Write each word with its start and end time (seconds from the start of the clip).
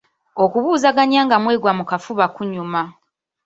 Okubuuzaganya 0.43 1.19
nga 1.25 1.37
mwegwa 1.43 1.71
mu 1.77 1.83
kafuba 1.89 2.25
kunyuma. 2.35 2.81